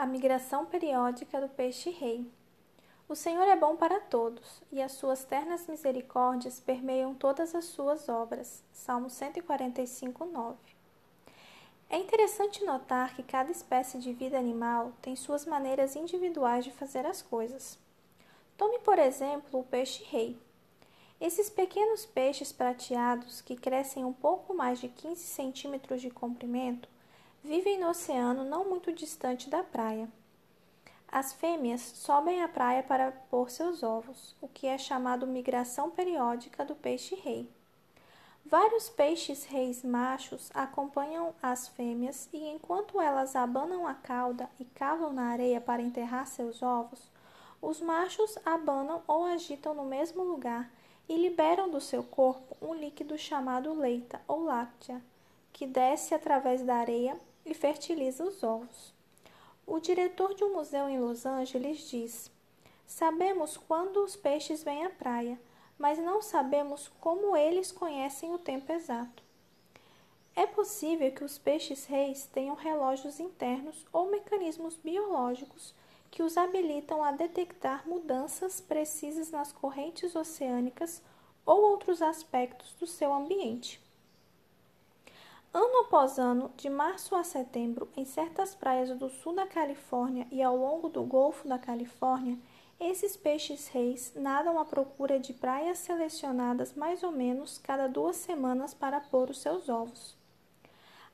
A 0.00 0.06
migração 0.06 0.64
periódica 0.64 1.38
do 1.42 1.48
peixe-rei. 1.50 2.26
O 3.06 3.14
Senhor 3.14 3.46
é 3.46 3.54
bom 3.54 3.76
para 3.76 4.00
todos, 4.00 4.62
e 4.72 4.80
as 4.80 4.92
suas 4.92 5.24
ternas 5.24 5.66
misericórdias 5.66 6.58
permeiam 6.58 7.14
todas 7.14 7.54
as 7.54 7.66
suas 7.66 8.08
obras. 8.08 8.64
Salmo 8.72 9.10
145, 9.10 10.24
9. 10.24 10.56
É 11.90 11.98
interessante 11.98 12.64
notar 12.64 13.14
que 13.14 13.22
cada 13.22 13.52
espécie 13.52 13.98
de 13.98 14.14
vida 14.14 14.38
animal 14.38 14.94
tem 15.02 15.14
suas 15.14 15.44
maneiras 15.44 15.94
individuais 15.94 16.64
de 16.64 16.72
fazer 16.72 17.04
as 17.04 17.20
coisas. 17.20 17.78
Tome, 18.56 18.78
por 18.78 18.98
exemplo, 18.98 19.60
o 19.60 19.64
peixe-rei. 19.64 20.40
Esses 21.20 21.50
pequenos 21.50 22.06
peixes 22.06 22.50
prateados, 22.50 23.42
que 23.42 23.54
crescem 23.54 24.02
um 24.02 24.14
pouco 24.14 24.54
mais 24.54 24.80
de 24.80 24.88
15 24.88 25.20
centímetros 25.20 26.00
de 26.00 26.08
comprimento, 26.08 26.88
vivem 27.42 27.80
no 27.80 27.88
oceano 27.88 28.44
não 28.44 28.68
muito 28.68 28.92
distante 28.92 29.48
da 29.48 29.62
praia. 29.62 30.08
As 31.10 31.32
fêmeas 31.32 31.80
sobem 31.80 32.42
à 32.42 32.48
praia 32.48 32.82
para 32.82 33.10
pôr 33.30 33.50
seus 33.50 33.82
ovos, 33.82 34.36
o 34.40 34.46
que 34.46 34.66
é 34.66 34.78
chamado 34.78 35.26
migração 35.26 35.90
periódica 35.90 36.64
do 36.64 36.74
peixe-rei. 36.74 37.50
Vários 38.44 38.88
peixes-reis 38.88 39.82
machos 39.84 40.50
acompanham 40.54 41.34
as 41.42 41.68
fêmeas 41.68 42.28
e, 42.32 42.38
enquanto 42.48 43.00
elas 43.00 43.34
abanam 43.36 43.86
a 43.86 43.94
cauda 43.94 44.48
e 44.58 44.64
cavam 44.64 45.12
na 45.12 45.24
areia 45.30 45.60
para 45.60 45.82
enterrar 45.82 46.26
seus 46.26 46.62
ovos, 46.62 47.10
os 47.60 47.80
machos 47.80 48.38
abanam 48.44 49.02
ou 49.06 49.24
agitam 49.24 49.74
no 49.74 49.84
mesmo 49.84 50.22
lugar 50.22 50.70
e 51.08 51.16
liberam 51.16 51.68
do 51.68 51.80
seu 51.80 52.02
corpo 52.02 52.56
um 52.62 52.72
líquido 52.72 53.18
chamado 53.18 53.74
leita 53.74 54.20
ou 54.26 54.44
láctea, 54.44 55.02
que 55.52 55.66
desce 55.66 56.14
através 56.14 56.62
da 56.62 56.76
areia 56.76 57.18
e 57.44 57.54
fertiliza 57.54 58.24
os 58.24 58.42
ovos. 58.42 58.92
O 59.66 59.78
diretor 59.78 60.34
de 60.34 60.44
um 60.44 60.54
museu 60.54 60.88
em 60.88 60.98
Los 61.00 61.24
Angeles 61.24 61.88
diz: 61.88 62.30
Sabemos 62.86 63.56
quando 63.56 64.02
os 64.02 64.16
peixes 64.16 64.62
vêm 64.62 64.84
à 64.84 64.90
praia, 64.90 65.40
mas 65.78 65.98
não 65.98 66.20
sabemos 66.20 66.90
como 67.00 67.36
eles 67.36 67.70
conhecem 67.70 68.34
o 68.34 68.38
tempo 68.38 68.72
exato. 68.72 69.22
É 70.34 70.46
possível 70.46 71.10
que 71.12 71.24
os 71.24 71.38
peixes-reis 71.38 72.26
tenham 72.26 72.54
relógios 72.54 73.20
internos 73.20 73.86
ou 73.92 74.10
mecanismos 74.10 74.76
biológicos 74.76 75.74
que 76.10 76.22
os 76.22 76.36
habilitam 76.36 77.02
a 77.04 77.12
detectar 77.12 77.88
mudanças 77.88 78.60
precisas 78.60 79.30
nas 79.30 79.52
correntes 79.52 80.16
oceânicas 80.16 81.02
ou 81.46 81.62
outros 81.62 82.02
aspectos 82.02 82.74
do 82.74 82.86
seu 82.86 83.12
ambiente. 83.12 83.80
Ano 85.52 85.80
após 85.80 86.16
ano, 86.16 86.52
de 86.56 86.70
março 86.70 87.16
a 87.16 87.24
setembro, 87.24 87.88
em 87.96 88.04
certas 88.04 88.54
praias 88.54 88.96
do 88.96 89.10
sul 89.10 89.34
da 89.34 89.48
Califórnia 89.48 90.24
e 90.30 90.40
ao 90.40 90.56
longo 90.56 90.88
do 90.88 91.02
Golfo 91.02 91.48
da 91.48 91.58
Califórnia, 91.58 92.38
esses 92.78 93.16
peixes-reis 93.16 94.12
nadam 94.14 94.60
à 94.60 94.64
procura 94.64 95.18
de 95.18 95.32
praias 95.32 95.78
selecionadas 95.78 96.72
mais 96.74 97.02
ou 97.02 97.10
menos 97.10 97.58
cada 97.58 97.88
duas 97.88 98.14
semanas 98.14 98.72
para 98.72 99.00
pôr 99.00 99.28
os 99.28 99.40
seus 99.40 99.68
ovos. 99.68 100.16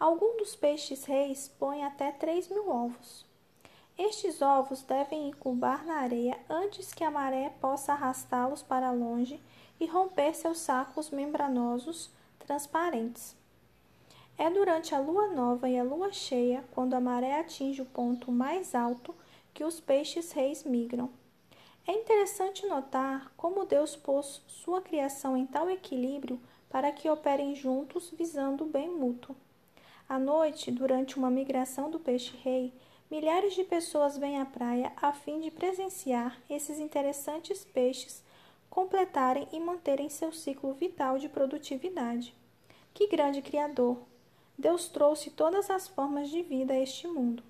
Alguns 0.00 0.38
dos 0.38 0.56
peixes-reis 0.56 1.46
põem 1.56 1.84
até 1.84 2.10
3 2.10 2.48
mil 2.48 2.68
ovos. 2.68 3.24
Estes 3.96 4.42
ovos 4.42 4.82
devem 4.82 5.28
incubar 5.28 5.86
na 5.86 5.98
areia 5.98 6.36
antes 6.50 6.92
que 6.92 7.04
a 7.04 7.10
maré 7.10 7.50
possa 7.60 7.92
arrastá-los 7.92 8.64
para 8.64 8.90
longe 8.90 9.40
e 9.78 9.86
romper 9.86 10.34
seus 10.34 10.58
sacos 10.58 11.10
membranosos 11.10 12.10
transparentes. 12.40 13.43
É 14.36 14.50
durante 14.50 14.94
a 14.94 14.98
lua 14.98 15.28
nova 15.28 15.68
e 15.68 15.78
a 15.78 15.84
lua 15.84 16.12
cheia, 16.12 16.64
quando 16.72 16.94
a 16.94 17.00
maré 17.00 17.38
atinge 17.38 17.80
o 17.80 17.86
ponto 17.86 18.32
mais 18.32 18.74
alto, 18.74 19.14
que 19.52 19.62
os 19.62 19.78
peixes-reis 19.78 20.64
migram. 20.64 21.08
É 21.86 21.92
interessante 21.92 22.66
notar 22.66 23.32
como 23.36 23.64
Deus 23.64 23.94
pôs 23.94 24.42
sua 24.48 24.80
criação 24.80 25.36
em 25.36 25.46
tal 25.46 25.70
equilíbrio 25.70 26.40
para 26.68 26.90
que 26.90 27.08
operem 27.08 27.54
juntos 27.54 28.10
visando 28.10 28.64
o 28.64 28.68
bem 28.68 28.90
mútuo. 28.90 29.36
À 30.08 30.18
noite, 30.18 30.72
durante 30.72 31.16
uma 31.16 31.30
migração 31.30 31.90
do 31.90 32.00
peixe-rei, 32.00 32.72
milhares 33.10 33.54
de 33.54 33.62
pessoas 33.62 34.18
vêm 34.18 34.40
à 34.40 34.44
praia 34.44 34.92
a 34.96 35.12
fim 35.12 35.40
de 35.40 35.50
presenciar 35.50 36.36
esses 36.50 36.80
interessantes 36.80 37.64
peixes 37.64 38.24
completarem 38.68 39.46
e 39.52 39.60
manterem 39.60 40.08
seu 40.08 40.32
ciclo 40.32 40.72
vital 40.72 41.18
de 41.18 41.28
produtividade. 41.28 42.34
Que 42.92 43.06
grande 43.06 43.40
Criador! 43.40 43.98
Deus 44.58 44.88
trouxe 44.88 45.30
todas 45.30 45.68
as 45.68 45.88
formas 45.88 46.30
de 46.30 46.42
vida 46.42 46.74
a 46.74 46.78
este 46.78 47.06
mundo. 47.06 47.42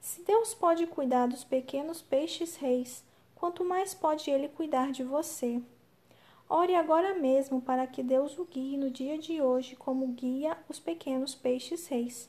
Se 0.00 0.22
Deus 0.22 0.54
pode 0.54 0.86
cuidar 0.86 1.26
dos 1.26 1.44
pequenos 1.44 2.02
peixes-reis, 2.02 3.04
quanto 3.34 3.64
mais 3.64 3.94
pode 3.94 4.30
Ele 4.30 4.48
cuidar 4.48 4.92
de 4.92 5.02
você. 5.02 5.60
Ore 6.48 6.74
agora 6.74 7.14
mesmo 7.14 7.60
para 7.60 7.86
que 7.86 8.02
Deus 8.02 8.38
o 8.38 8.44
guie 8.44 8.76
no 8.76 8.90
dia 8.90 9.18
de 9.18 9.40
hoje 9.40 9.76
como 9.76 10.08
guia 10.08 10.56
os 10.68 10.78
pequenos 10.78 11.34
peixes-reis. 11.34 12.28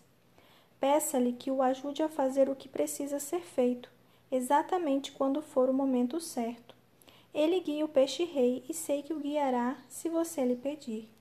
Peça-lhe 0.79 1.33
que 1.33 1.51
o 1.51 1.61
ajude 1.61 2.01
a 2.03 2.09
fazer 2.09 2.49
o 2.49 2.55
que 2.55 2.69
precisa 2.69 3.19
ser 3.19 3.41
feito, 3.41 3.89
exatamente 4.31 5.11
quando 5.11 5.41
for 5.41 5.69
o 5.69 5.73
momento 5.73 6.19
certo. 6.19 6.75
Ele 7.33 7.59
guia 7.59 7.83
o 7.83 7.89
peixe-rei 7.89 8.63
e 8.69 8.73
sei 8.73 9.01
que 9.01 9.13
o 9.13 9.19
guiará 9.19 9.77
se 9.89 10.07
você 10.07 10.45
lhe 10.45 10.55
pedir. 10.55 11.14